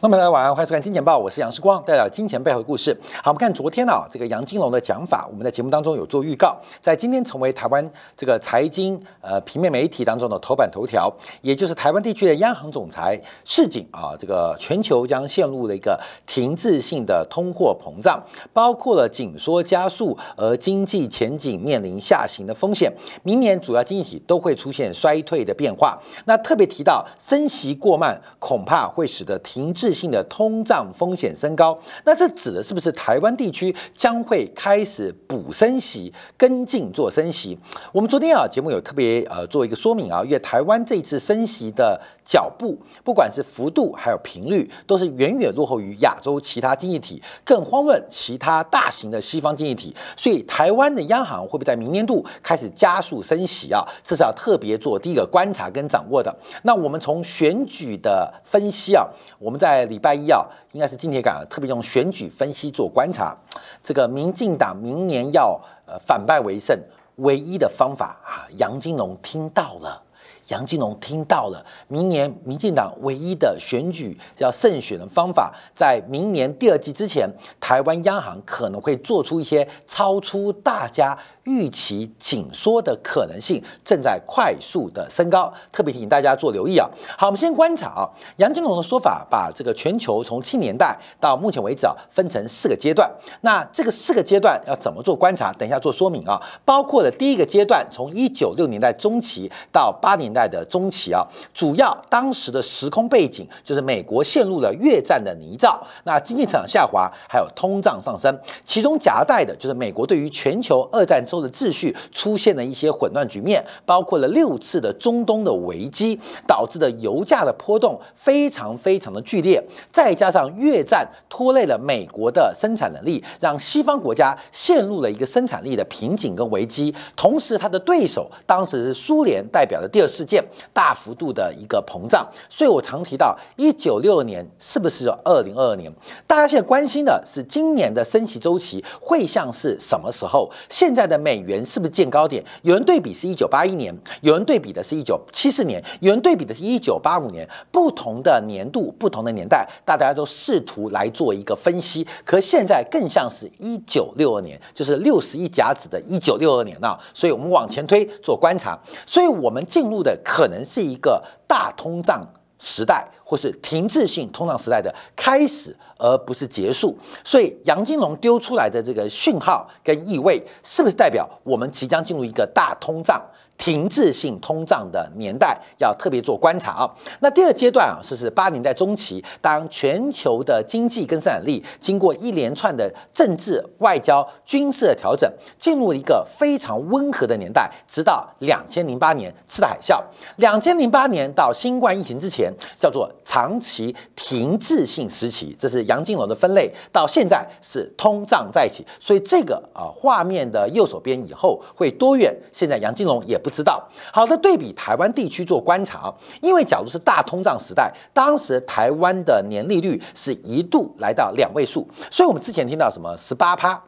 [0.00, 2.96] 那么大家晚上欢迎收看《金钱报》，我是杨世光，带来金钱背后的故事。
[3.20, 7.84] 好，我们看昨天啊，这个杨金龙的讲法，我们在节目当中有做预告，在今天成为台湾
[8.16, 18.22] 这个财经呃平面媒体当中的头版头条，也就是台湾地区的央行总裁市井啊，这个全球将陷入了一个停滞性的通货膨胀，
[18.52, 22.92] 包括了紧缩加速，而经济前景面临下行的风险，
[23.24, 25.98] 明年主要经济体都会出现衰退的变化。
[26.26, 31.78] 那特别提到升息过慢，恐怕会使得停滞性的通胀风险升高。
[32.04, 37.58] 那这指的是不是台湾地区将会开始补升息，跟进做升息？
[37.92, 49.94] 我们昨天啊节目有特别呃做一个说明啊，因为台湾这一次升息的脚步，不管是幅度还有频率，都是远远落后于亚洲其他经济体，更遑论其他大型的西方经济体。
[50.16, 53.84] 所以台湾的央行会不会在明年度开始加速升息啊？
[54.02, 56.34] 这是要特别做第一个观察跟掌握的。
[56.62, 59.06] 那我们从选举的分析啊，
[59.38, 63.36] 我们在在礼拜一啊，应该是今天港特别用选举分析做观察。
[63.80, 66.76] 这个民进党明年要呃反败为胜，
[67.16, 70.02] 唯一的方法啊，杨金龙听到了。
[70.48, 77.28] 杨金龙听到了，明年民进党唯一的选举要胜选的方法，在明年第二季之前，
[77.60, 81.16] 台湾央行可能会做出一些超出大家
[81.48, 85.52] 预期紧缩的可能性，正在快速的升高。
[85.72, 86.88] 特别提醒大家做留意啊。
[87.16, 93.10] 好，我们先观察啊，杨金龙的说法，把这个全球从七年代到目前为止啊，分成四个阶段。
[93.42, 95.52] 那这个四个阶段要怎么做观察？
[95.52, 96.40] 等一下做说明啊。
[96.64, 100.48] 包括了第一个阶段，从一九六年代中期到八年代。
[100.48, 130.24] 的中期啊，主要当时的时空背景就是美国陷入了越战的泥沼，那经济增长下滑，还有通胀上升，其中夹带的就是美国对于全球二战中的秩序出现了一些混乱局面，包括了六次的中东的危机导致的油价的波动非常非常的剧烈，再加上越战拖累了美国的生产能力，让西方国家陷入了一个生产力的瓶颈跟危机，同时他的对手当时是苏联代表的第二世。
[130.28, 135.90] 界大幅度的一个膨胀，所以我常提到一九六二年是不是二零二二年？
[136.26, 140.50] 大家现在关心的是今年的升息周期会像是什么时候？
[140.68, 142.42] 现在的美美元是不是见高点？
[142.62, 147.46] 有人对比是一九八一年，有人对比的是一九七四年，有人对比的是一九八五年。
[147.70, 152.06] 不同的年度、不同的年代，大家都试图来做一个分析。
[152.24, 156.98] 可现在更像是一九六二年，就是六十亿甲子的一九六二年啊！
[157.12, 160.18] 所以我们往前推做观察，所以我们进入的。
[160.24, 162.26] 可能是一个大通胀
[162.58, 166.96] 时代，或是停滞性通胀时代的开始，而不是结束。
[167.24, 173.22] 所以杨金龙丢出来的这个讯号跟意味，是不是代表我们即将进入一个大通胀？
[173.58, 176.90] 停滞性通胀的年代要特别做观察啊。
[177.20, 190.00] 那第二阶段啊，是是八年代中期，当全球的经济跟生产力经过一连串的政治、外交、军事的调整，进入一个非常温和的年代，直到两千零八年次贷海啸。
[190.36, 196.72] 两千零八年到新冠疫情之前，叫做长期停滞性时期，这是杨金龙的分类。
[196.92, 202.32] 到现在是通胀在起，所以这个啊画面的右手边以后会多远？
[202.52, 203.47] 现在杨金龙也不。
[203.48, 203.82] 不知道，
[204.12, 213.82] 好的，对比台湾地区做观察，因为假如是大通胀时代，当时台湾的年利率是一度来到两位数，所以我们之前听到什么十八趴。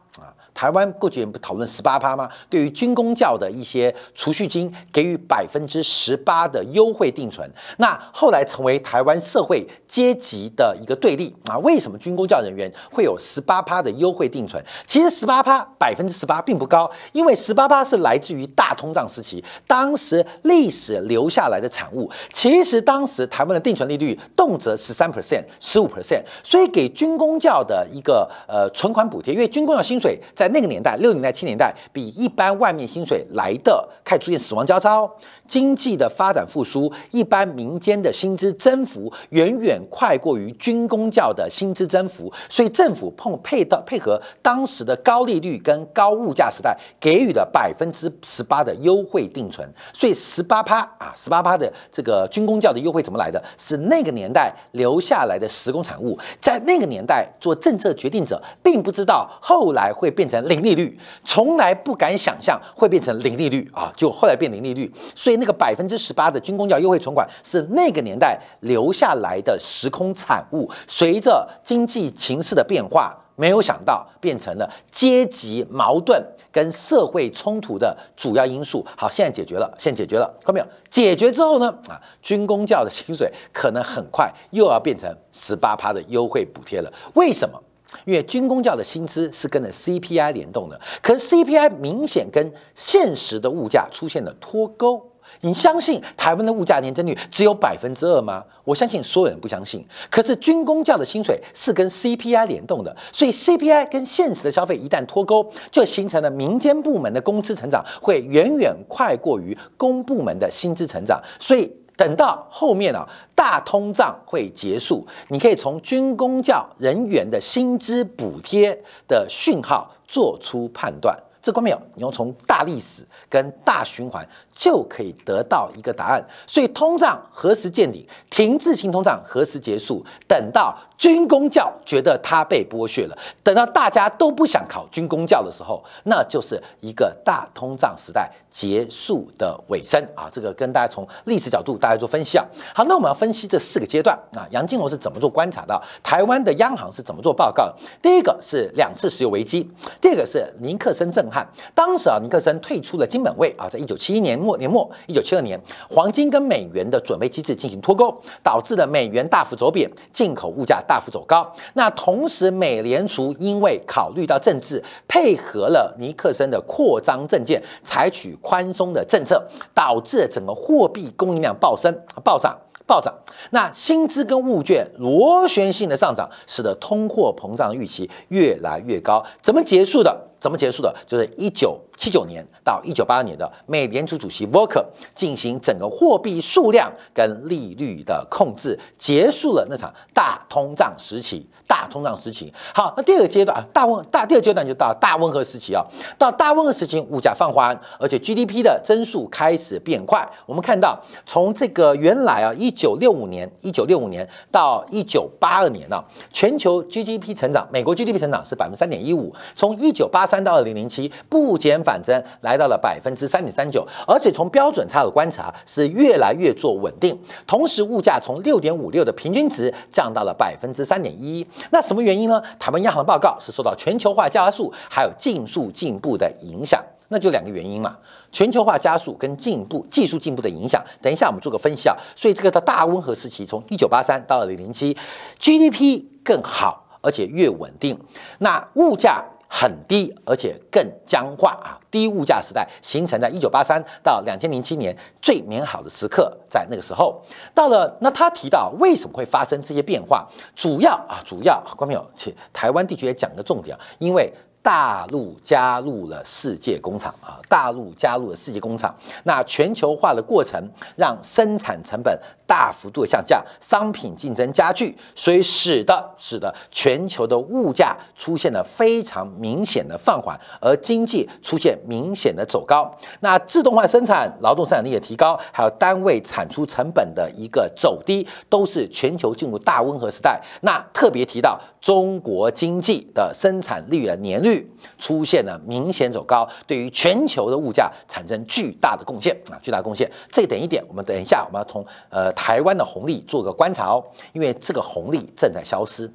[0.61, 2.29] 台湾过去不讨论十八趴吗？
[2.51, 11.57] 对于军工教的一些储蓄金给予百分之十八的优惠定存，那后来成为台湾社会阶级的一个对立啊。
[11.61, 14.63] 为什么军工教人员会有十八趴的优惠定存？
[14.87, 22.11] 其实十八趴百分之十八并不高，因为十八趴是来自于大通胀时期，当时历史留下来的产物。
[22.35, 35.09] 其实当时台湾的定存利率动辄十三 percent、十五 percent，所以给军工教的一个呃存款补贴，因为军工教薪水在那个年代，六年代、七年代，比一般外面薪水来的开始出现死亡交叉。
[35.47, 49.69] 经济的发展复苏，一般民间的薪资增幅远远快过于军工教的薪资增幅，所以政府碰配到配合当时的高利率跟高物价时代，给予了百分之十八的优惠定存。
[49.93, 53.43] 所以十八趴啊，十八趴的这个军工教的优惠怎么来的？
[53.59, 65.41] 是那个年代留下来的时工产物，在那个年代做政策决定者，并不知道后来会变成零利率，从来不敢想象会变成零利率啊，就后来变零利率，所以。
[65.41, 73.17] 那个百分之十八的军工教优惠存款是那个年代留下来的时空产物，随着经济情势的变化。
[73.37, 76.23] 没有想到变成了阶级矛盾
[76.53, 78.85] 跟社会冲突的主要因素。
[78.95, 80.67] 好，现在解决了，现在解决了，看到没有？
[80.91, 81.67] 解决之后呢？
[81.89, 86.93] 啊，军工教的薪水可能很快又要变成十八趴的优惠补贴了。
[87.15, 87.59] 为什么？
[88.05, 95.07] 因为军工教的薪资是跟着 CPI 联动的，可是 CPI 明显跟现实的物价出现了脱钩。
[95.43, 98.45] 你相信台湾的物价年增率只有百分之二吗？
[98.65, 99.87] 我相信所有人不相信。
[100.11, 111.23] 可是军工教的薪水是跟 CPI 联动的，所以 CPI 跟现实的消费一旦脱钩，就形成了民间部门的工资成长会远远快过于公部门的薪资成长。
[111.39, 118.73] 所以等到后面啊，大通胀会结束，你可以从军工教人员的薪资补贴
[119.07, 121.15] 的讯号做出判断。
[121.43, 124.27] 这关没有，你要从大历史跟大循环。
[124.61, 126.23] 就可以得到一个答案。
[126.47, 128.07] 所以通胀何时见顶？
[128.29, 130.05] 停滞性通胀何时结束？
[130.29, 140.29] 等到军工教觉得它被剥削了，等到大家都不想考军工教的时候，那就是一个大通胀时代结束的尾声啊！
[140.31, 142.45] 这个跟大家从历史角度大家做分析啊。
[142.75, 144.47] 好，那我们要分析这四个阶段啊。
[144.51, 147.75] 杨金龙是怎么做观察到台湾的央行是怎么做报告？
[148.03, 149.67] 第一个是两次石油危机，
[150.03, 151.49] 第二个是尼克森震撼。
[151.75, 154.50] 当时啊，尼克森退出了金本位啊，在一九七一年末。
[154.57, 161.51] 年末，一九七二年，黄金跟美元的准备机制进行脱钩，导致了美元大幅走贬，进口物价大幅走高。
[161.75, 169.43] 那同时，美联储因为考虑到政治，配合了尼克森的扩张政见，采取宽松的政策，
[169.75, 171.95] 导致整个货币供应量暴升、
[172.25, 172.57] 暴涨、
[172.91, 173.15] 暴涨。
[173.51, 179.25] 那薪资跟物券螺旋性的上涨，使得通货膨胀预期越来越高。
[179.41, 180.27] 怎么结束的？
[180.41, 180.93] 怎么结束的？
[181.07, 184.85] 就是一九七九年到一九八二年的美联储主席沃克
[185.15, 191.47] 进行整个货币数量跟利率的控制，结束了那场大通胀时期。
[191.89, 192.53] 通胀时期。
[192.75, 195.85] 好，那第二个阶段啊，大温大第二阶段就到大温和时期啊。
[196.19, 200.29] 到大温和时期，物价放缓，而且 GDP 的增速开始变快。
[200.47, 209.33] 我们看到，从这个原来啊，一九六五年一九六五年到一九八二年呢，全球 GDP 成长，美国 GDP 成长是百分之三点一五。
[209.55, 213.87] 从一九八三到二零零七，不减反增，来到了百分之三点三九。
[214.07, 217.19] 而且从标准差的观察，是越来越做稳定。
[217.47, 221.47] 同时，物价从六点五六的平均值降到了百分之三点一。
[221.71, 222.43] 那什么原因呢？
[222.59, 227.97] 台湾央行报告是受到全球化加速还有技术进步的影响，那就两个原因嘛。
[228.31, 231.97] 全球化加速跟进步、技术进步的影响，等一下我们做个分析啊。
[232.15, 234.97] 所以这个的大温和时期，从一九八三到二零零七
[235.39, 237.99] ，GDP 更好，而且越稳定。
[238.39, 239.25] 那物价。
[239.53, 241.75] 很低，而且更僵化啊！
[241.91, 247.21] 低物价时代形成在一九八三到两千零七年最美好的时刻，在那个时候
[247.53, 247.99] 到了。
[248.01, 250.25] 那他提到为什么会发生这些变化？
[250.55, 254.33] 主要啊，主要观众朋友，且台湾地区也讲个重点，因为。
[254.63, 260.63] 大陆加入了世界工厂啊，大陆加入了世界工厂，那全球化的过程
[260.97, 272.95] 让生产成本大幅度下降，商品竞争加剧，所以使得使得全球的物价出现了非常明显的放缓，而经济出现明显的走高。
[273.21, 280.39] 那自动化生产、劳动生产力的提高，还有单位产出成本的一个走低，都是全球进入大温和时代。
[280.61, 284.50] 那特别提到中国经济的生产率的年率。
[284.51, 284.69] 率
[284.99, 290.11] 出现了明显走高，对于全球的物价产生巨大的贡献啊，巨大贡献。
[290.31, 296.11] 这等一点，我们等一下我们要从呃台湾的红利做个观察哦，因为这个红利正在消失，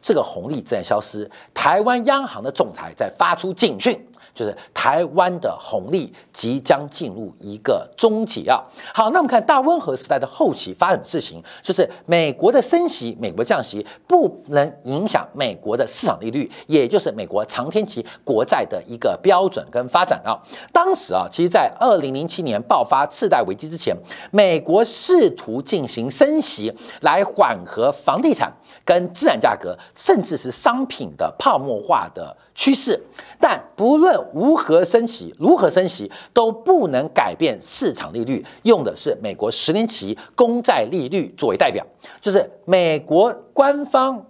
[0.00, 1.30] 这个红利自然消失。
[1.52, 3.98] 台湾央行的总裁在发出警讯。
[4.34, 8.62] 就是台湾的红利即将进入一个终结啊！
[8.94, 20.38] 好，那我们看大温和时代的后期发生事情，就是美国的升息、美国降息不能影响美国的市场利率，也就是美国长天期国债的一个标准跟发展啊。
[20.72, 23.96] 当时啊，其实在二零零七年爆发次贷危机之前，
[24.30, 28.52] 美国试图进行升息来缓和房地产
[28.84, 32.36] 跟资产价格，甚至是商品的泡沫化的。
[32.54, 33.00] 趋势，
[33.40, 38.44] 但不论如何升息，如何升息都不能改变市场利率。
[38.62, 41.84] 用的是美国十年期公债利率作为代表，
[42.20, 44.24] 就是美国官方。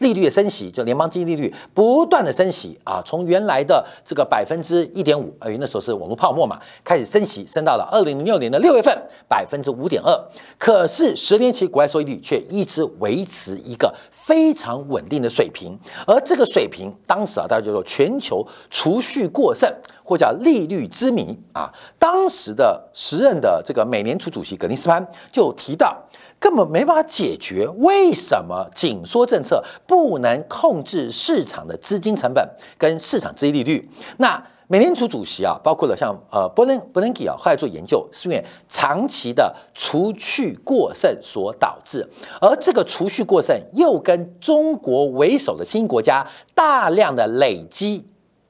[0.00, 8.96] 利率的升息，就联邦基金利率不断的升息啊，从原来的这个百分之一点五，呃，那时候是网络泡沫嘛，开始升息，升到了二零零六年的六月份
[9.28, 10.18] 百分之五点二。
[10.58, 19.70] 可是十年期国债收益率却一直维持一个非常稳定的水平，而这个水平当时啊，大家就说全球储蓄过剩，
[20.10, 21.72] 或叫利率之谜啊。
[21.98, 25.96] 当时的时任的这个美联储主席格林斯潘就提到。
[26.40, 32.42] 根本没法解决为什么紧缩政策不能控制市场的资金成本
[32.78, 33.86] 跟市场资金利率。
[34.16, 42.08] 那美联储主席啊，包括了像呃伯伦伯伦基啊，后来做研究，是因为长期的储蓄过剩所导致，
[42.40, 48.06] 而这个储蓄过剩又跟中国为首的新国家大量的累积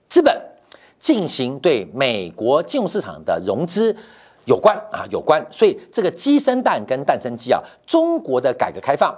[0.09, 0.33] 资本
[1.01, 3.97] 进行对美国金融市场的融资
[4.45, 9.13] 有关啊有关，所以这个鸡生蛋跟蛋生鸡啊，中国的改革开放。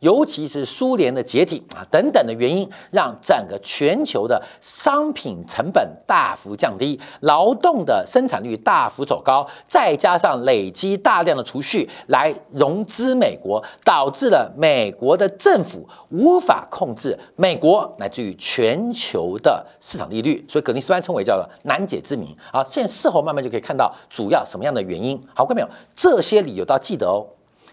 [0.00, 22.36] 尤其是苏联的解体啊等等的原因，让整个全球的商品成本大幅降低，劳动的生产率大幅走高，再加上累积大量的储蓄来融资美国，导致了美国的政府无法控制美国乃至于全球的市场利率，所以格林斯潘称为叫做难解之谜。
[22.52, 25.20] 好，现在事后慢慢就可以看到主要什么样的原因。
[25.34, 25.68] 好，看没有？
[25.96, 27.26] 这些理由都要记得哦。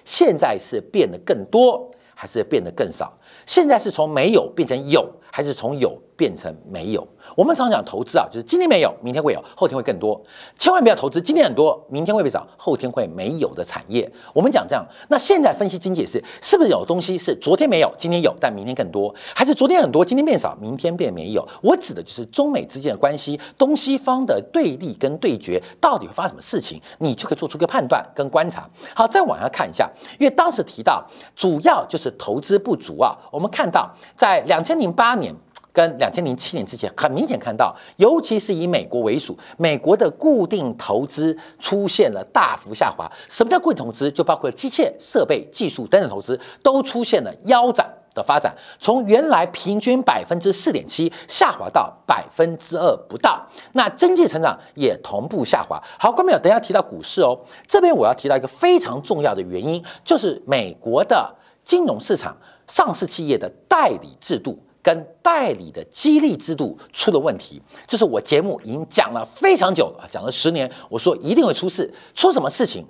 [0.03, 1.89] 现在是变得更多。
[2.15, 3.15] 还是变得更少。
[3.45, 7.07] 现在是从没有变成有，还是从有变成没有？
[7.35, 10.21] 我们常讲投资啊，就是今天没有，明天会有，后天会更多。
[10.57, 14.09] 千万不要投资今天很多，明天会被少，后天会没有的产业。
[14.31, 19.13] 我们讲这样，那现在分析经济是是不是有东西是昨天没有，今天有，但明天更多？
[19.33, 21.45] 还是昨天很多，今天变少，明天变没有？
[21.61, 26.79] 我指的就是中美之间的关系，东西方的对立跟对决，到底会发生什么事情？
[26.99, 28.69] 你就可以做出个判断跟观察。
[28.93, 29.89] 好，再往下看一下，
[30.19, 31.03] 因为当时提到
[31.35, 33.17] 主要就是投资不足啊。
[33.31, 35.33] 我们看到在两千零八年。
[35.75, 43.11] 跟两千零七年之前，很明显看到，尤其是以美国为主，美国的固定投资出现了大幅下滑。
[43.27, 44.09] 什么叫固定投资？
[44.09, 53.45] 就包括机械设备、技术等等投资都出现了腰斩的发展，从原来平均百分之四点七下滑到百分之二不到。
[53.73, 55.77] 那经济成长也同步下滑。
[55.99, 64.57] 好，观众朋友，等下提到股市哦，这边我要提到一个非常重要的原因，就是美国的金融市场上市企业的代理制度。
[64.85, 70.71] 跟代理的激励制度出了问题，这是我节目已经讲了非常久了，讲了十年。
[70.89, 72.85] 我说一定会出事，出什么事情？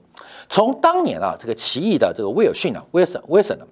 [0.50, 3.66] 从当年啊，这个奇异的这个威尔逊啊，威尔森，威尔森的，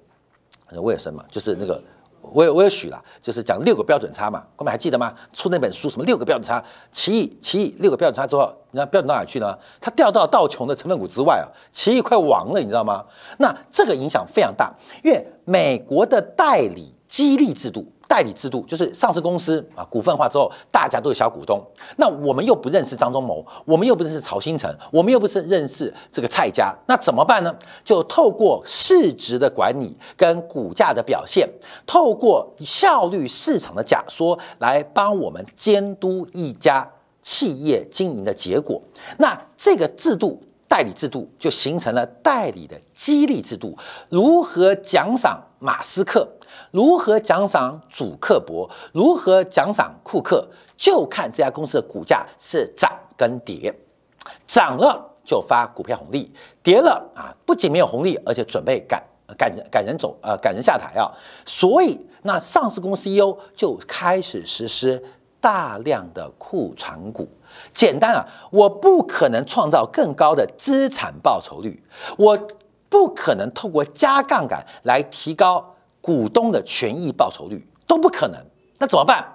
[0.82, 1.84] 威尔森嘛，就是那个
[2.32, 5.14] 我我也许了，就是讲六个标准差嘛，各位还记得吗？
[5.34, 6.64] 出那本书什么六个标准差？
[6.92, 9.58] 奇异奇异六个标准差之后，那标准到哪去呢？
[9.82, 13.04] 它掉到道琼的成分股之外啊，奇异快亡了，你知道吗？
[13.38, 17.86] 那这个影响非常大，因为美国的代理激励制度。
[18.14, 21.60] 代理制度就是上市公司啊，股份化之后，大家都是小股东。
[21.98, 27.52] 那我们又不认识张忠谋，我们又不认识曹新成，我们又不是认识这个蔡家，那怎么办呢？
[27.84, 31.50] 就透过市值的管理跟股价的表现，
[31.88, 36.88] 透过效率市场的假说来帮我们监督一家
[37.24, 38.80] 企业经营的结果。
[39.18, 43.76] 那这个制度代理制度就形成了代理的激励制度，
[44.10, 46.30] 如何奖赏马斯克？
[46.72, 48.70] 如何奖赏主克伯？
[48.92, 50.48] 如何奖赏库克？
[50.76, 53.74] 就看这家公司的股价是涨跟跌。
[54.48, 56.32] 涨了就发股票红利，
[56.62, 59.02] 跌了啊，不仅没有红利，而且准备赶
[59.38, 61.12] 赶人赶人走呃赶人下台啊。
[61.46, 65.02] 所以那上市公司 CEO 就开始实施
[65.40, 67.28] 大量的库存股。
[67.74, 71.84] 简单啊，我不可能创造更高的资产报酬率，
[72.18, 72.38] 我
[72.90, 75.73] 不可能透过加杠杆来提高。
[76.04, 78.38] 股东的权益报酬率都不可能，
[78.78, 79.26] 那怎么办？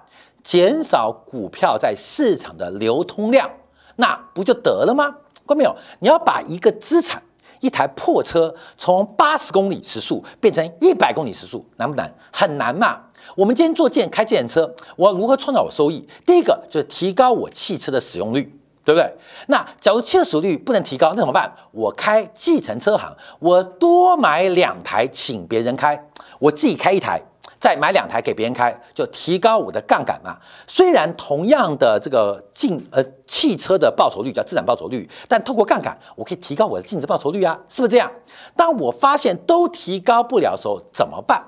[0.44, 3.50] 减少股票在市场的流通量，
[3.96, 5.16] 那不就得了吗？
[5.46, 5.74] 看没有？
[6.00, 7.22] 你要把一个资产，
[7.60, 12.14] 一台破车，从八十公里时速变成一百公里时速，难不难？
[12.30, 13.00] 很难嘛。
[13.34, 16.06] 我们今天做建开建车，我要如何创造我收益？
[16.26, 18.54] 第一个就是提高我汽车的使用率。
[18.84, 19.14] 对不对？
[19.48, 21.52] 那假如汽车使用率不能提高，那怎么办？
[21.72, 26.07] 我开计程车行，我多买两台，请别人开，
[26.38, 27.20] 我自己开一台，
[27.58, 30.38] 再买两台给别人开，就提高我的杠杆嘛。
[30.66, 38.10] 虽然同样的这个净呃汽车的报酬率叫资产报酬率，但透过杠杆，我可以提高我的净值报酬率啊，是不是这样？
[38.56, 41.42] 当我发现都提高不了的时候，怎么办？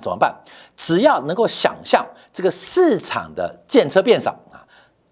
[0.00, 0.34] 怎么办？
[0.76, 4.64] 只要能够想象这个市场的建车变少啊。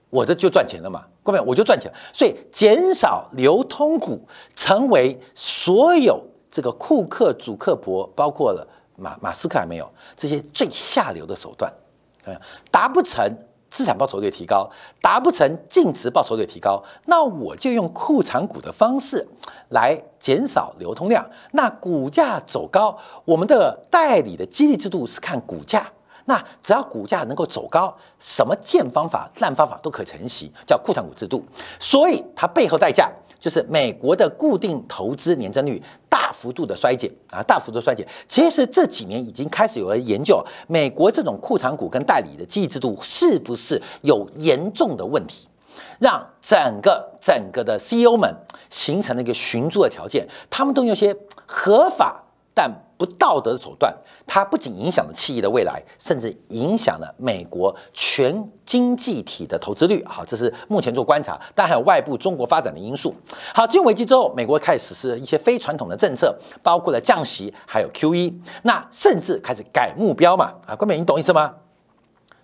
[0.09, 6.21] 我的就赚钱了嘛，各位，我就赚钱，所以减少流通股成为所有
[6.51, 8.67] 这个库克、主克伯，包括了
[9.01, 11.73] 马马斯克还没有这些最下流的手段，
[12.71, 13.29] 达不成
[13.71, 19.27] 资产报酬率提高，达不成净值报酬率提高，那我就用库藏股的方式
[19.71, 25.91] 来减少流通量，那股价走高，我们的代理的激励制度是看股价。
[26.25, 31.45] 那只要股价能够走高，什么贱方法、烂方法都可成袭，叫库藏股制度。
[31.79, 38.07] 所以它背后代价就是美国的固定投资年增率大幅度的衰减啊，大幅度衰减。
[38.29, 45.49] 其实这几年已经开始有人研究美国这种库藏股跟代理的记忆制度是不是有严重的问题，
[45.99, 48.35] 让整个整个的 CEO 们
[48.69, 52.23] 形成了一个寻租的条件，他们都用些合法
[52.55, 53.95] 但不道德的手段。
[54.27, 60.05] 它不仅影响了企业的未来，甚至影响了美国全经济体的投资率。
[60.05, 63.15] 好，这是目前做观察，但还有外部中国发展的因素。
[63.55, 70.53] 好，金融危机之后，美国开始实施一些非传统的政策，包括了降息，还有 QE，那甚至开始改目标嘛？
[70.67, 71.55] 啊，关美，你懂意思吗？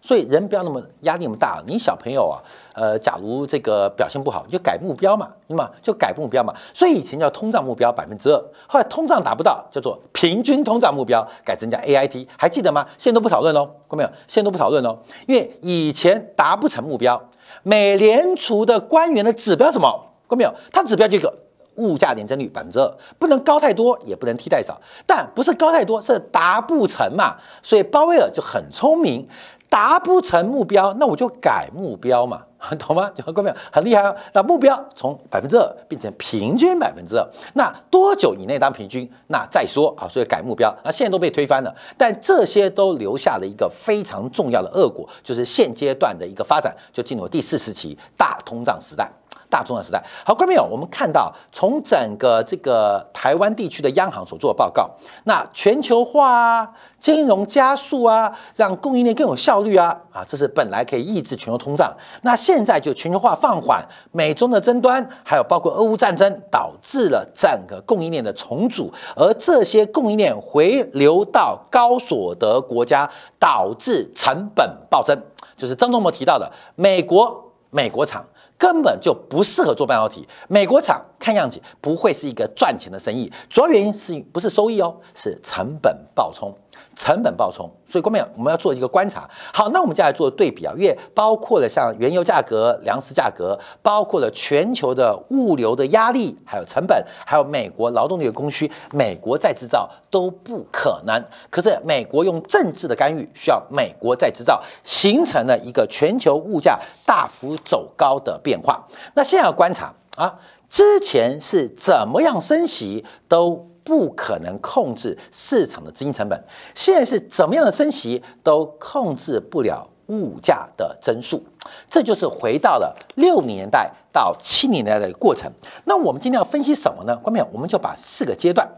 [0.06, 1.60] 所以人不要那么压力那么大。
[1.66, 2.38] 你小朋友啊，
[2.74, 5.68] 呃，假如这个表现不好，就改目标嘛，对吗？
[5.82, 6.54] 就改目标嘛。
[6.72, 12.86] 所以以前叫通胀目标百分之二，后来通胀达不到，叫做平均通胀目标，改增加 AIT，还记得吗？
[12.96, 14.08] 现在都不讨论喽，看到没有？
[14.28, 14.96] 现在都不讨论喽，
[15.26, 17.20] 因为以前达不成目标，
[17.64, 19.88] 美联储的官员的指标什么？
[20.28, 20.54] 看到没有？
[20.72, 21.36] 他指标这个
[21.78, 27.36] 物价年增率百分之二，不能高太多，也不能低太少，但不是高太多，是达不成嘛。
[27.60, 29.28] 所以鲍威尔就很聪明。
[29.76, 32.40] 达不成目标，那我就改目标嘛，
[32.80, 33.10] 懂吗？
[33.26, 34.16] 各位朋友很厉害啊！
[34.32, 39.06] 那目标从百分之二变成平均百分之二，那多久以内当平均？
[39.26, 41.70] 那再说啊，所以改目标，那现在都被推翻了。
[41.98, 49.12] 但这些都留下了一个非常重要的恶果，就是现阶段的一个发展就进入第四时期大通胀时代。
[49.56, 54.90] 大中的时代，好，观众朋友，我们看到从整个这个台湾地区的央行所做的报告，
[55.24, 56.70] 那全球化啊，
[57.00, 63.82] 金融加速啊，让供应链更有效率啊，啊，这是本来可以抑制全球通胀，那现在就全球化放缓，
[64.12, 73.08] 美中的争端，还有包括俄乌战争，导致了整个供应链的重组，而这些供应链回流到高所得国家，
[73.38, 75.18] 导致成本暴增，
[75.56, 78.22] 就是张忠谋提到的美国美国厂。
[78.58, 86.54] 根本就不适合做半导体，美国厂看样子不会是一个赚钱的生意，主要原因是不是收益哦，是成本爆冲。
[86.94, 89.28] 成本暴冲，所以后面我们要做一个观察。
[89.52, 101.22] 好，那我们接下来做对比啊，因为包括了像原油价格、粮食价格，包括了全球的物流的压力，还有成本，还有美国劳动力的供需，美国再制造都不可能。
[101.50, 108.86] 可是美国用政治的干预，需要美国再制造，形成了一个全球物价大幅走高的变化。
[109.14, 113.70] 那现在要观察啊，之前是怎么样升息都。
[113.86, 116.38] 不可能控制市场的资金成本，
[116.74, 121.40] 现在是怎么样的升息都控制不了物价的增速，
[121.88, 125.48] 这就是回到了六年代到七年代的过程。
[125.84, 127.16] 那我们今天要分析什么呢？
[127.22, 128.68] 关面我们就把四个阶段。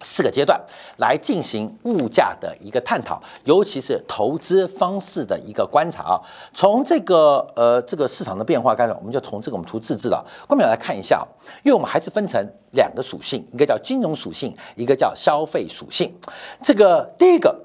[0.00, 0.60] 四个阶段
[0.98, 6.20] 来进行物价的一个探讨，尤其是投资方式的一个观察啊。
[6.54, 11.26] 从这个呃这个市场的变化开始，我们就从这个我们图自制了，后面来看一下，
[11.64, 12.40] 因为我们还是分成
[12.72, 16.12] 两个属性，一个叫金融属性，一个叫消费属性。
[16.62, 17.58] 这个第一个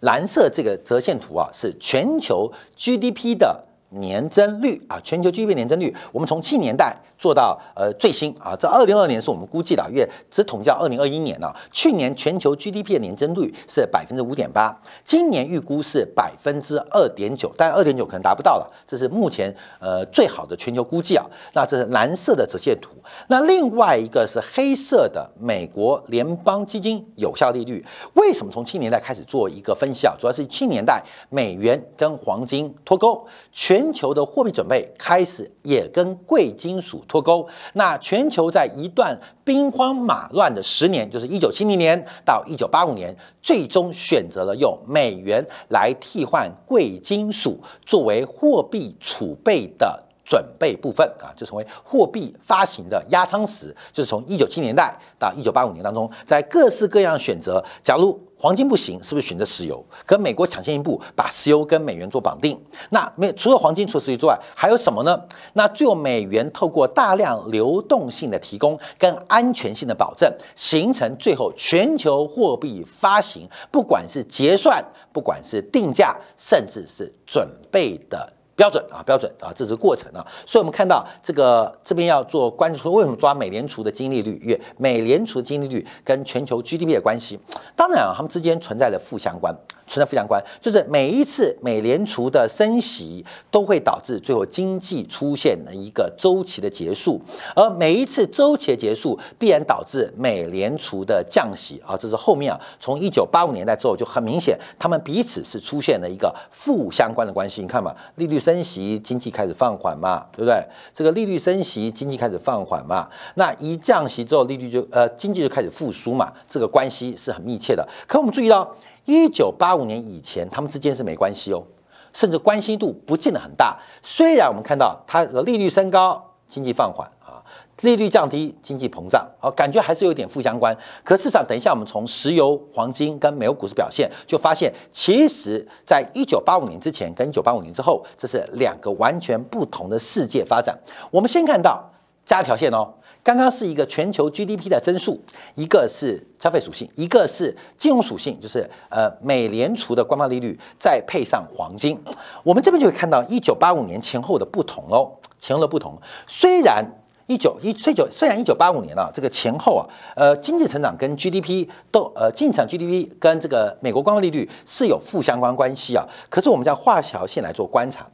[0.00, 6.96] 蓝色这个折线图啊，是全球 GDP 的年增率啊，全球 GDP 年增率，我们从七年代。
[7.18, 11.52] 做到呃最新啊，这二零二年是我们估计的，因为只统计二零二一年呢。
[11.72, 21.26] 去年全球 GDP 的年增率是百分之五点八，今年预估是百分之二点九，但二点九可能达不到了，这是目前呃最好的全球估计啊。
[21.54, 22.92] 那这是蓝色的折线图，
[23.26, 27.84] 那另外一个是黑色的美国联邦基金有效利率。
[28.14, 30.14] 为什么从七年代开始做一个分析啊？
[30.18, 37.02] 主要是七年代美元跟黄金脱钩，全球的货币准备开始也跟贵金属。
[37.08, 37.44] 脱钩。
[37.72, 53.74] 那全球在一段兵荒马乱的十年，就是一九七零年到一九八五年，最终选择了用美元来替换贵金属作为货币储备的准备部分啊，就成为货币发行的压舱石。
[53.92, 58.16] 就是从一九七零年代到一九八五年当中，在各式各样选择，假如。
[58.40, 59.84] 黄金不行，是不是选择石油？
[60.06, 62.56] 可美国抢先一步，把石油跟美元做绑定。
[62.90, 65.20] 那没除了黄金、除了石油之外，还有什么呢？
[65.54, 80.26] 那最后美元透过大量流动性的提供跟安全性的保证，形成最后全球货币发行，不管是结算，不管是定价，甚至是准备的标准啊，标准啊，这是过程啊。
[80.44, 84.36] 所以我们看到这个这边要做关注，为什么抓美联储的金利率？
[84.42, 87.38] 因为美联储的金利率跟全球 GDP 的关系，
[87.76, 89.54] 当然啊，他们之间存在着负相关，
[89.88, 97.20] 存在负相关，就是每一次美联储的升息都会导致最后经济出现了一个周期的结束，
[97.54, 107.60] 而每一次周期的结束必然导致美联储的降息啊，这是后面啊，从一九八五年代之后就很明显，他们彼此是出现了一个负相关的关系。
[107.60, 108.38] 你看嘛，利率。
[108.38, 110.54] 升息，经济开始放缓嘛，对不对？
[110.94, 113.08] 这个利率升息，经济开始放缓嘛。
[113.34, 116.32] 那一降息之后，利率就呃，经济就开始复苏嘛。
[116.46, 117.86] 这个关系是很密切的。
[118.06, 118.72] 可我们注意到，
[119.08, 121.64] 一九八五年以前，他们之间是没关系哦，
[122.12, 123.74] 甚至关系度不见得很大。
[124.02, 127.40] 虽然我们看到它的利率升高，经济放缓啊。
[127.80, 130.76] 利率降低，经济膨胀，哦，感觉还是有点负相关。
[131.02, 140.78] 可市场，等一下我们从石油、黄金跟美国股市表现，就发现，其实在一九八五年之前跟一九八五年之后，这是两个完全不同的世界发展。
[141.10, 141.82] 我们先看到
[142.26, 145.20] 加条线哦，刚刚是一个全球 GDP 的增速，
[145.54, 151.98] 一个是消费属性，一个是金融属性，就是呃美联储的官方利率，再配上黄金，
[152.42, 156.84] 我们这边就会看到一九八五年前后的不同哦，前后的不同，虽然。
[157.30, 159.84] 一九一虽九虽然一九八五年啊，这个前后啊，
[160.16, 166.02] 呃，经济成长跟 GDP 都呃，经济成长 GDP 跟这个美国官方利率是有负相关关系啊。
[166.30, 168.06] 可是我们在画条线来做观察，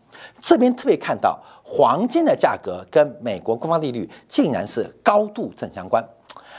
[0.43, 6.07] 这边特别看到黄金的价格跟美国官方利率竟然是高度正相关。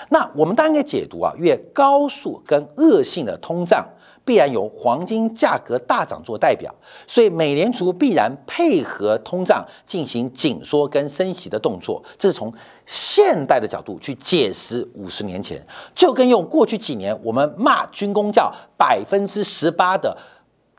[0.10, 3.88] 那我们当然可以解读啊，越高速跟恶性的通胀。
[4.26, 6.74] 必然由黄金价格大涨做代表，
[7.06, 12.04] 所以美联储必然配合通胀进行紧缩跟升息的动作。
[12.18, 12.52] 这是从
[12.88, 15.64] 现代的角度去解释五十年前，
[15.94, 20.18] 就跟用过去几年我们骂军工叫百分之十八的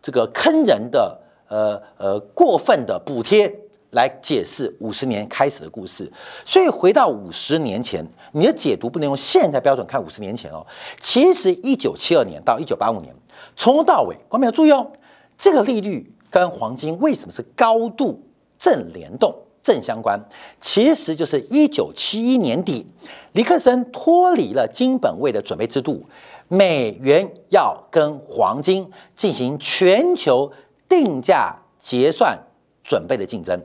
[0.02, 1.16] 这个坑人的
[1.48, 3.48] 呃呃过分的补贴。
[3.90, 6.10] 来解释五十年开始的故事，
[6.44, 10.66] 所以回到五十年前，你的解读不能用现在标准看五十年前哦。
[11.00, 13.14] 其实一九七二年到一九八五年，
[13.54, 14.90] 从头到尾，观众要注意哦，
[15.38, 18.20] 这个利率跟黄金为什么是高度
[18.58, 20.20] 正联动、正相关？
[20.60, 22.86] 其实就是一九七一年底，
[23.32, 26.04] 尼克森脱离了金本位的准备制度，
[26.48, 30.52] 美元要跟黄金进行全球
[30.88, 32.38] 定价结算
[32.82, 33.58] 准备的竞争。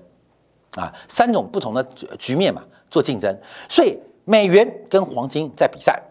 [0.75, 1.83] 啊，三种不同的
[2.17, 3.35] 局面嘛，做竞争，
[3.67, 6.01] 所以美元跟黄金在比赛，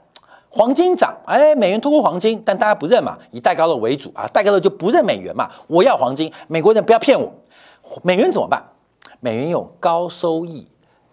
[0.51, 7.33] 黄金涨，哎，美元突破黄金，但大家不认嘛，以戴高乐为主啊，戴高乐就不认美元嘛，我要黄金，美国人不要骗我，
[8.03, 8.63] 美元怎么办？
[9.21, 10.67] 美元用高收益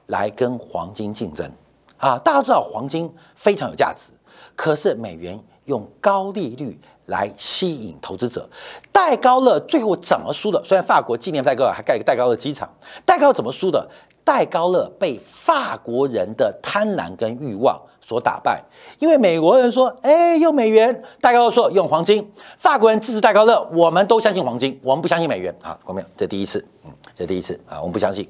[0.08, 1.50] 来跟黄金竞争
[1.98, 4.12] 啊，大家知道黄金非常有价值，
[4.56, 6.80] 可是美元用高利率。
[7.08, 8.48] 来吸引投资者，
[8.91, 10.62] 戴高乐最后怎么输的？
[10.63, 12.70] 虽然法国纪念戴高乐还盖一个戴高乐机场，
[13.04, 13.89] 戴高乐怎么输的？
[14.24, 18.62] 戴高乐被法国人的贪婪跟欲望所打败，
[19.00, 25.56] 因为美国人说：“哎，用美元。”戴高乐说：“用黄金。”法国人支持戴高乐，我们都相信黄金，我们不相信美元。
[25.63, 26.08] 啊，看没有？
[26.17, 28.30] 这第一次，嗯，这第一次啊，我们不相信。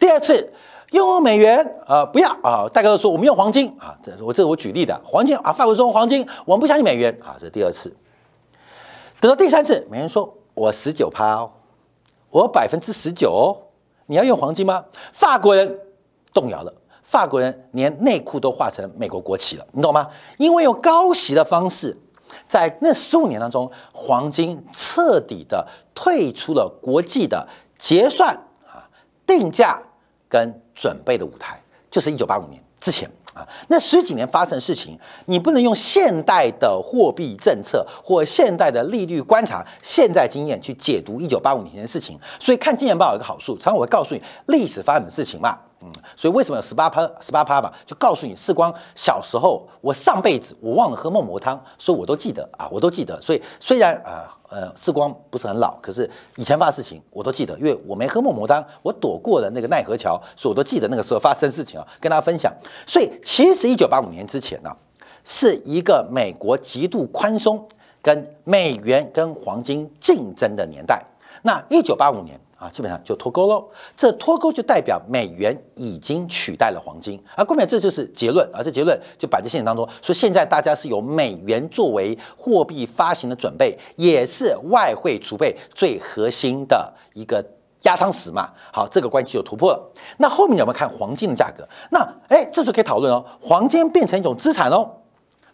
[0.00, 0.52] 第二次
[0.90, 7.94] 用美元啊，不要啊，戴高乐说：“我们用黄金啊。”这我这是我举例的黄金啊，法国说黄金，我们不相信美元啊，这第二次。
[9.18, 11.50] 等到第三次，美元说：“我十九趴哦，
[12.30, 13.56] 我百分之十九哦，
[14.06, 15.78] 你要用黄金吗？”法国人
[16.34, 20.08] 动摇了，法国人连内裤都化成美国国旗了，你懂吗？
[20.36, 21.96] 因为用高息的方式，
[22.46, 27.48] 在那十五年当中，黄金彻底的退出了国际的
[27.78, 28.34] 结算
[28.66, 28.84] 啊、
[29.26, 29.82] 定价
[30.28, 31.58] 跟准备的舞台，
[31.90, 33.10] 就是一九八五年之前。
[33.36, 42.18] 啊，那十几年发生的事情，你不能用现代的货币政策或现代的利率观察、现在经验去解读一九八五年的事情。
[42.40, 45.58] 所以看《经验报》有一个好处，常常我会告诉你历史发生的事情嘛。
[45.82, 47.70] 嗯，所以为什么有十八趴十八趴吧？
[47.84, 53.20] 就告诉你，世光小时候，我上辈子我忘了喝孟婆汤，所以我都记得啊，我都记得。
[53.20, 62.52] 所以虽然啊呃呃，时光不是很老，可是以前发生事情我都记得，因为我没喝孟婆汤，我躲过了那个奈何桥，所以我都记得那个时候发生事情啊，跟大家分享。
[62.86, 64.70] 所以其实一九八五年之前呢，
[65.24, 67.66] 是一个美国极度宽松
[68.00, 71.02] 跟美元跟黄金竞争的年代。
[71.42, 72.38] 那一九八五年。
[72.58, 73.68] 啊，基本上就脱钩喽。
[73.96, 78.62] 这脱钩就代表美元已经取代了黄金，啊，后面这就是结论啊。
[78.62, 87.44] 这结论就摆在现实当中，说现在大家是由美元作为货币发行的准备，也是外汇储备最核心的一个
[87.82, 88.50] 压舱石嘛。
[88.72, 89.92] 好，这个关系就突破了。
[90.16, 91.68] 那后面有没有看黄金的价格？
[91.90, 94.90] 那哎，这时候可以讨论哦，黄金变成一种资产哦，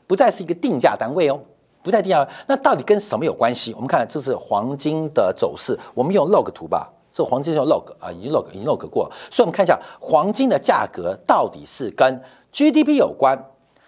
[0.06, 1.40] 不再是一个定价单位哦。
[1.82, 3.72] 不太定啊，那到底跟什么有关系？
[3.74, 9.10] 我们看这是黄金的走势，我们用 log 图吧这黄金就 log 啊，已经 log 已经 log 过。
[9.30, 13.38] 所以我们看一下黄金的价格到底是跟 GDP 有关，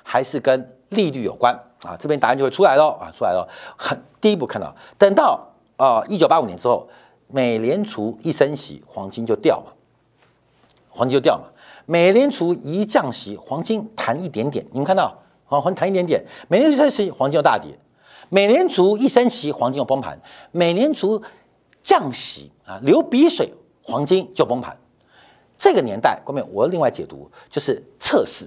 [0.03, 1.55] 还是跟利率有关
[1.85, 1.97] 啊？
[1.99, 3.49] 这边答案就会出来了啊，出来了。
[3.79, 5.41] 很第一步看到，等到
[5.77, 6.87] 啊一九八五年之后，
[7.29, 9.73] 美联储一升息，黄金就掉嘛，
[10.91, 11.45] 黄金就掉嘛。
[11.87, 15.15] 美联储一降息，黄金弹一点点，你们看到
[15.47, 16.23] 黄黄弹一点点。
[16.49, 17.79] 美联储升息，黄金就大跌。
[18.35, 20.13] 美联储一升息，黄金就崩盘；
[20.51, 21.23] 美联储
[21.85, 24.77] 降息啊，流鼻水，黄金就崩盘。
[25.57, 28.45] 这个年代，后面我另外解读就是测试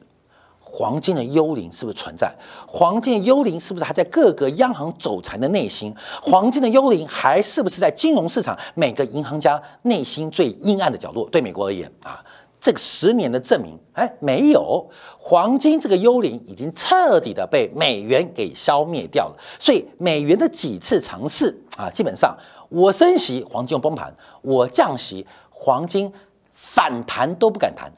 [0.59, 2.29] 黄金的幽灵是不是存在？
[2.67, 5.95] 黄金的幽灵是不是还在各个央行走财的内心？
[6.21, 11.29] 黄金的幽灵还是不是在金融市场每个银行家内心最阴暗的角落？
[11.29, 12.21] 对美国而言啊。
[12.67, 14.85] 这个十年的证明，哎，没有
[15.17, 19.37] 黄金这个幽灵已经彻底的被美元给消灭掉了。
[19.57, 26.11] 所以美元的几次尝试啊，基本上我升息，黄金崩盘；我降息，黄金
[26.51, 27.89] 反弹都不敢弹，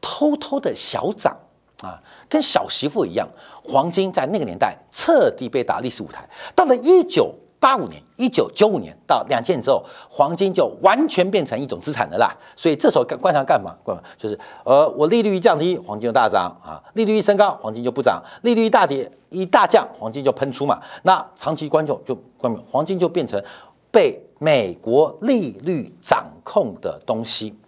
[0.00, 1.36] 偷偷的小涨
[1.82, 3.28] 啊，跟小媳妇一样。
[3.64, 6.24] 黄金在那个年代彻底被打历史舞台。
[6.54, 7.34] 到了一九。
[7.64, 12.30] 八五年，一九九五年到两千年之后，黄金就完全变成一种资产的啦。
[12.54, 13.74] 所以这时候干观察干嘛？
[13.82, 14.02] 干嘛？
[14.18, 20.78] 就是呃，我利率一降低，黄金就大涨啊；利率一升高，黄金就不涨；利率一大跌、一大降，黄金就喷出嘛。
[21.04, 23.42] 那长期观众就观众，黄金就变成
[23.90, 27.58] 被美国利率掌控的东西。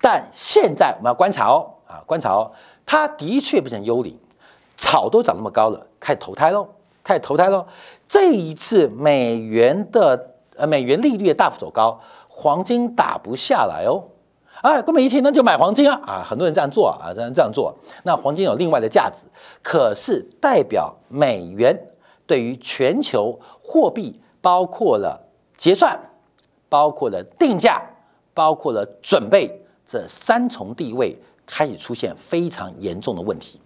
[0.00, 2.52] 但现在我们要观察哦，啊，观察哦，
[2.86, 4.16] 它的确变成幽灵，
[4.76, 6.68] 草都长那么高了，开始投胎喽。
[7.04, 7.66] 开始投胎喽！
[8.08, 14.02] 这一次美元的呃美元利率的大幅走高，黄金打不下来哦。
[14.62, 16.22] 哎，根本一听那就买黄金啊啊！
[16.24, 17.76] 很多人这样做啊，这样这样做。
[18.04, 19.26] 那黄金有另外的价值，
[19.62, 21.78] 可是代表美元
[22.26, 25.20] 对于全球货币，包括了
[25.58, 26.00] 结算，
[26.70, 27.82] 包括了定价，
[28.32, 31.14] 包括了准备这三重地位
[31.44, 33.60] 开始出现非常严重的问题。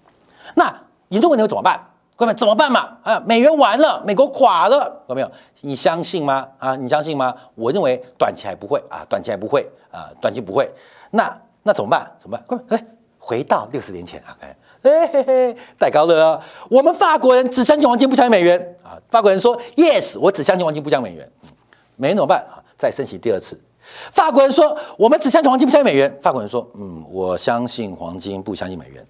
[0.57, 0.74] 那
[1.11, 1.81] 严重问题会怎么办？
[2.18, 2.98] 各位怎么办嘛？
[3.04, 5.31] 啊，美元完了，美国垮了，有没有？
[5.61, 6.48] 你相信吗？
[6.59, 7.33] 啊，你相信吗？
[7.54, 10.68] 我认为短期还不会啊，短期还不会啊，短期不会。
[11.12, 12.11] 那那怎么办？
[12.18, 12.44] 怎么办？
[12.48, 12.87] 各位，哎，
[13.20, 16.42] 回到六十年前啊，哎，哎嘿嘿，戴高乐。
[16.68, 18.98] 我们法国人只相信黄金，不相信美元啊。
[19.09, 21.31] 法国人说，yes，我只相信黄金，不相信美元。
[21.94, 22.40] 美元怎么办？
[22.50, 23.57] 啊，再升息第二次。
[24.11, 26.18] 法国人说，我们只相信黄金，不相信美元。
[26.20, 29.07] 法国人说，嗯，我相信黄金，不相信美元。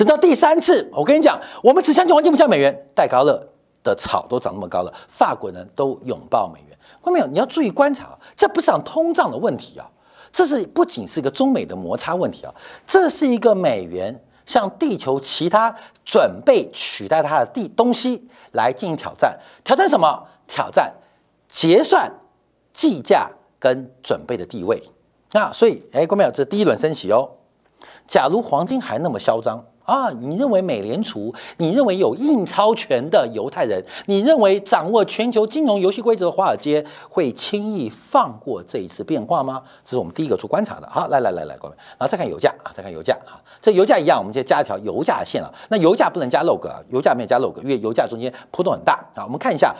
[0.00, 2.86] 等到第三次，我跟你讲，我们只相信黄金不相信美元。
[2.94, 3.38] 戴高乐
[3.82, 6.78] 的草都长那么高了，法国人都拥抱美元。
[7.04, 7.26] 看到没有？
[7.26, 9.84] 你要注意观察，这不是讲通胀的问题啊，
[10.32, 12.54] 这是不仅是一个中美的摩擦问题啊，
[12.86, 19.38] 这是一个美元向地球其他准备取代它的地东西来进行挑战。
[19.62, 20.26] 挑战什么？
[20.46, 20.90] 挑战
[21.46, 22.10] 结算、
[22.72, 24.82] 计价跟准备的地位。
[25.32, 26.30] 那所以，哎，看到没有？
[26.30, 27.32] 这第一轮升息哦。
[28.06, 30.08] 假如黄金还那么嚣张啊！
[30.20, 39.60] 你认为美联储，你认为有印钞权的犹太人，你认为掌握全球金融游戏规则的华尔街会轻易放过这一次变化吗？
[39.84, 40.88] 这是我们第一个做观察的。
[40.88, 45.52] 好，来来来来，各位，然后再看油价啊，再看油价啊，这油价一样，我们就加一条油价线了。
[45.70, 49.24] 那油价不能加 log 啊，油价没有加 log，因为油价中间波动很大啊。
[49.24, 49.74] 我们看一下。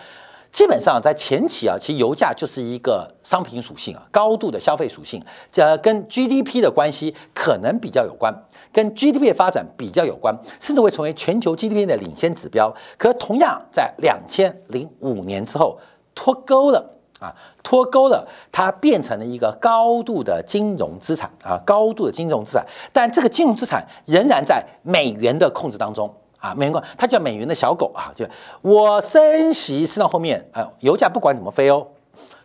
[0.52, 8.34] 基本上在前期啊，其实油价就是一个商品属性啊，高度的消费属性，这跟 GDP 的关系可能比较有关，
[8.72, 12.74] 跟 GDP 的发展比较有关，甚至会成为全球 GDP 的领先指标。
[12.96, 15.78] 可同样在两千零五年之后
[16.14, 16.84] 脱钩了
[17.20, 26.12] 啊，脱钩了，它变成了一个高度的金融资产啊，高度的金融资产，但这个金融资产仍然在美元的控制当中。
[26.38, 28.26] 啊，美元股它叫美元的小狗啊，就
[28.62, 31.86] 我升息升到后面啊，油价不管怎么飞哦，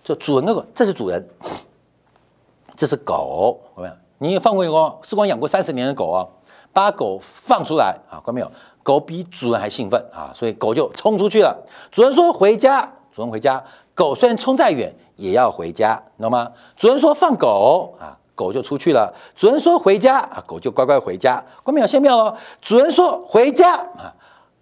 [0.04, 1.26] 就主人那个，这是主人，
[2.76, 3.96] 这是狗，有没有？
[4.18, 6.26] 你放过光，时光养过三十年的狗啊，
[6.72, 8.52] 把狗放出来啊，看没有？
[8.84, 11.58] 狗比主人还兴奋啊，所以狗就冲出去了。
[11.92, 16.52] 主人说回家，主人回家，狗虽然冲再远也要回家，你知道吗？
[16.76, 18.18] 主人说放狗啊。
[18.36, 21.42] 狗就出去了，主人说回家啊，狗就乖乖回家。
[21.64, 21.88] 关没有？
[21.88, 22.36] 先妙哦。
[22.60, 24.14] 主人说回家啊，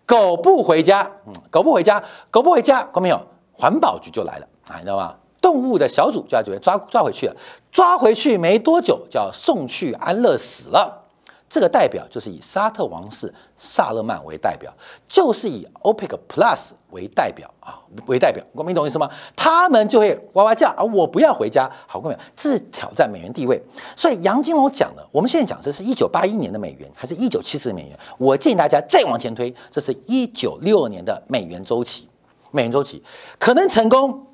[0.06, 2.84] 狗不回家，嗯，狗不回家，狗不回家。
[2.84, 3.20] 关没有？
[3.52, 5.16] 环保局就来了啊，你知道吗？
[5.44, 7.36] 动物的小组就要准备抓抓回去了，
[7.70, 11.02] 抓回去没多久就要送去安乐死了。
[11.50, 14.74] 这个代表就是以沙特王室萨勒曼为代表，
[15.08, 17.78] 就是以 OPEC Plus 为代表啊，
[18.08, 19.08] 为代表，国民懂意思吗？
[19.36, 22.20] 他们就会哇哇叫啊，我不要回家，好过没有？
[22.36, 23.62] 这是挑战美元地位。
[23.96, 28.00] 所以杨金龙讲的，我们现在讲这是一九八一年的美元，还是一九七四的美元？
[28.18, 32.08] 我建议大家再往前推，这是一九六二年的美元周期，
[32.50, 33.04] 美元周期
[33.38, 34.26] 可能成功，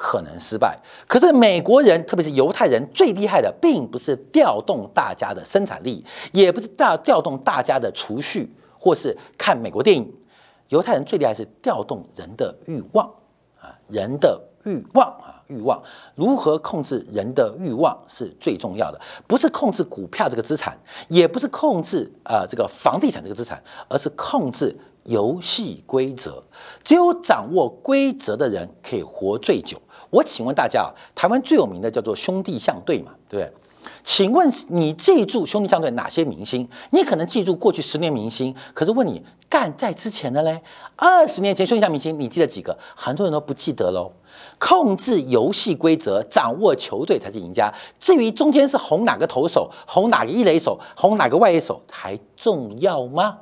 [0.00, 0.78] 可能失败。
[1.08, 10.08] 可是美国人，特别是犹太人，最厉害的并不是调动大家的生产力，也不是大调动大家的储蓄，或是看美国电影。
[10.68, 13.04] 犹太人最厉害是调动人的欲望
[13.60, 15.82] 啊，人的欲望啊，欲望
[16.14, 26.40] 如何控制人的欲望是最重要的，不是控制股票这个资产，也不是控制呃这个房地产这个资产，而是控制游戏规则。
[26.84, 29.76] 只有掌握规则的人可以活最久。
[30.10, 33.52] 我请问大家啊，台湾最有名的叫做兄弟相对嘛，对不对？
[34.04, 36.68] 请问你记住兄弟相对哪些明星？
[36.90, 40.60] 你可能记住过去十年明星，可是问你干在之前的嘞？
[40.96, 42.76] 二十年前兄弟相明星，你记得几个？
[42.94, 44.10] 很多人都不记得喽。
[44.58, 47.72] 控制游戏规则，掌握球队才是赢家。
[47.98, 53.38] 至于中间是红哪个投手，红哪个一垒手，红哪个外野手，还重要吗？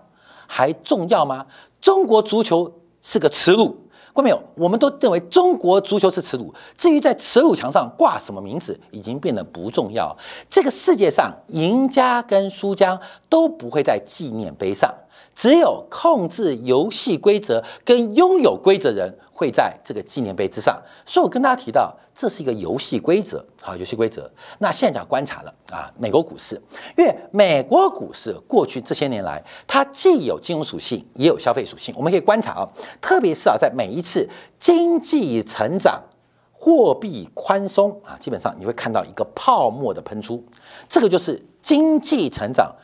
[0.46, 1.46] 还重要吗？
[1.80, 3.76] 中国足球是个耻辱。
[4.16, 4.42] 过没有？
[4.54, 6.52] 我们都认为中国足球是耻辱。
[6.76, 10.16] 至于在耻辱墙上挂什么名字，已经变得不重要。
[10.50, 12.98] 这个世界上，赢家跟输家
[13.28, 14.92] 都不会在纪念碑上，
[15.36, 19.16] 只有控制游戏规则跟拥有规则人。
[19.38, 24.30] 会在这个纪念碑之上，所以我跟大家提到，这是一个游戏规则，好，游戏规则。
[24.60, 26.58] 那现在讲观察了啊，美国股市，
[26.96, 31.94] 因为美国股市过去这些年来，它既有金融属性，也有消费属性。
[31.98, 32.68] 我们可以观察啊，
[32.98, 34.26] 特别是啊，在每一次
[34.58, 36.02] 经济成长、
[36.50, 40.42] 货币宽松啊，基本上你会看到一个泡沫的喷出，
[40.88, 42.74] 这个就是经济成长、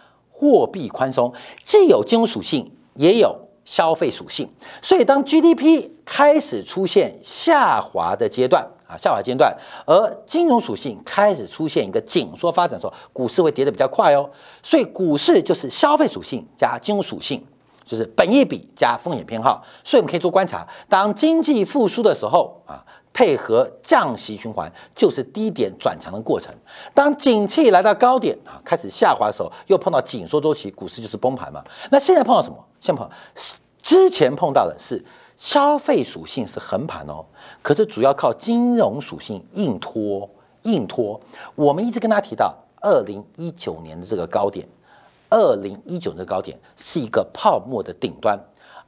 [0.43, 1.33] 货币宽松，
[1.65, 3.39] 既有金融属性，也有。
[3.65, 4.51] 消费属性，
[4.83, 9.95] 所以当 GDP 开始出现下滑的阶段啊，下滑阶段，而
[10.27, 14.29] 金融属性开始出现一个紧缩发展的时候，股市会跌得比较快哦。
[14.65, 17.47] 所以股市就是消费属性加金融属性，
[17.85, 19.63] 就是本益比加风险偏好。
[19.85, 22.85] 所以我们可以做观察，当经济复苏的时候啊。
[23.13, 26.55] 配合降息循环，就是低点转强的过程。
[26.95, 31.63] 当景气来到高点啊，开始下滑的时候，又碰到紧缩周期，股市就是崩盘嘛。
[31.91, 32.57] 那现在碰到什么？
[32.81, 33.15] 现在碰到
[33.83, 35.05] 之前碰到的是
[35.37, 37.25] 消费属性是横盘哦，
[37.63, 40.31] 可是主要靠金融属性硬拖
[40.63, 41.21] 硬拖。
[41.55, 44.67] 我们一直跟大家提到，二零一九年的这个高点，
[45.31, 48.39] 二零一九的高点是一个泡沫的顶端。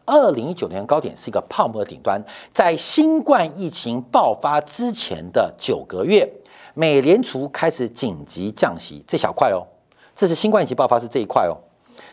[0.06, 6.30] 二零一九年高点是一个泡沫的顶端，在新冠疫情爆发之前的九个月，
[6.74, 9.66] 美联储开始紧急降息，这小块哦，
[10.14, 11.56] 这是新冠疫情爆发是这一块哦。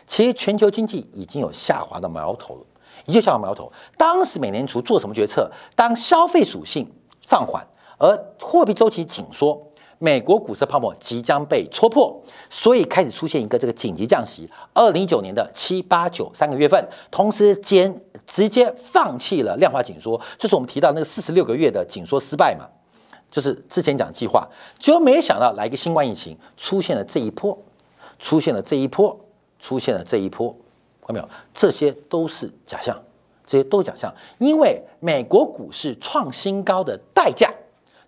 [0.06, 2.64] 其实全球经济已经有下滑的苗头了，
[3.06, 3.70] 已经下滑苗头。
[3.96, 5.50] 当时美联储做什么决策？
[5.74, 6.90] 当消费属性
[7.26, 7.66] 放缓，
[7.98, 9.60] 而货币周期紧缩。
[10.02, 14.50] 美国股市泡沫即将被戳破，所以开始出现一个这个紧急降息。
[14.74, 22.66] 二零一九年的七八九三个月份，同时间直接放弃了量化紧缩，就是我们提到那个四十六个月的紧缩失败嘛，
[23.30, 24.44] 就是之前讲计划，
[24.76, 27.56] 结果没想到来一个新冠疫情，出现了这一波，
[28.18, 29.16] 出现了这一波，
[29.60, 30.48] 出现了这一波，
[31.06, 31.28] 看到没有？
[31.54, 33.00] 这些都是假象，
[33.46, 37.48] 这些都是假象，因为美国股市创新高的代价。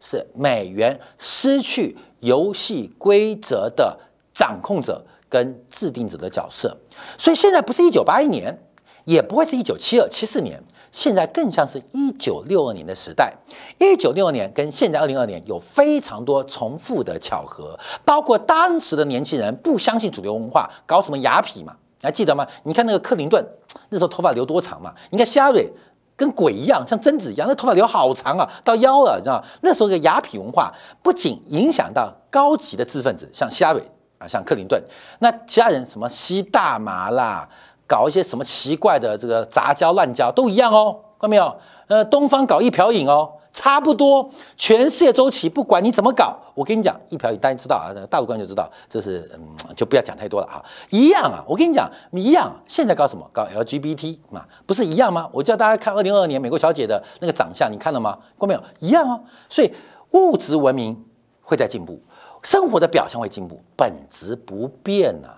[0.06, 3.98] 是美元失去游戏规则的
[4.34, 6.76] 掌控者跟制定者的角色，
[7.16, 8.56] 所以现在不是一九八一年，
[9.04, 10.62] 也不会是一九七二七四年，
[10.92, 13.32] 现在更像是一九六二年的时代。
[13.78, 22.46] 一九六二年跟现在二零二年有非常多重复的巧合，包括当时的年轻人不相信主流文化，搞什么雅痞嘛，还记得吗？
[22.64, 23.42] 你看那个克林顿
[23.88, 24.94] 那时候头发留多长嘛？
[25.08, 25.72] 你看希拉蕊。
[26.16, 29.42] 跟鬼一样，像贞子一样，那头发留好长啊，到腰了，你知道？
[29.62, 30.72] 那时候的雅痞文化
[31.02, 33.82] 不仅影响到高级的知识分子，像希拉蕊
[34.18, 34.82] 啊，像克林顿，
[35.18, 37.48] 那其他人什么吸大麻啦，
[37.86, 41.56] 搞一些什么奇怪的这个杂交乱交都一样哦，看到没有？
[41.88, 43.30] 呃，东方搞一瓢饮哦。
[43.54, 49.40] 差不多，全世界周期，不管你怎么搞，我跟你讲，一瓢饮，大家知道啊，大陆观众就知道，这是嗯，
[49.76, 50.58] 就不要讲太多了啊，
[50.90, 53.24] 一样啊，我跟你讲，你一样，现在搞什么？
[53.32, 55.30] 搞 LGBT 嘛，不是一样吗？
[55.30, 58.18] 我叫大家看二零二二年美国小姐的那个长相，你看了吗？
[58.36, 58.62] 过没有？
[58.80, 59.72] 一样哦，所以
[60.10, 61.04] 物质文明
[61.40, 62.02] 会在进步，
[62.42, 65.28] 生活的表象会进步，本质不变呐，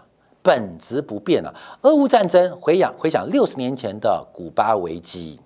[0.41, 1.53] 本质不变呐。
[1.83, 5.39] 俄乌战争回想回想六十年前的古巴危机。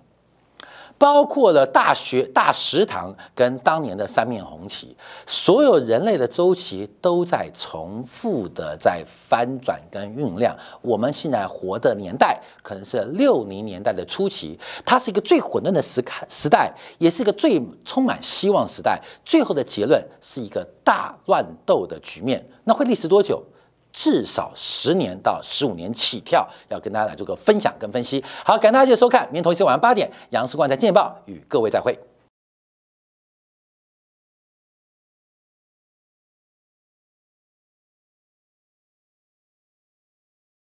[1.01, 10.55] 包括了大学大食堂跟当年的三面红旗，所有人类的周期都在重复的在翻转跟酝酿。
[10.83, 19.01] 我们现在活的年代可能是六零年代的初期，它是一个最混乱的时时代，也是一个最充满希望时代。
[19.25, 23.43] 最后的结论是一个大乱斗的局面，那会历时多久？
[23.91, 28.23] 至少十年到十五年起跳，要跟大家来做个分享跟分析。
[28.45, 31.97] 好，感谢大家的收看，明天同一时间晚上八点，杨世冠在《见报》与各位再会。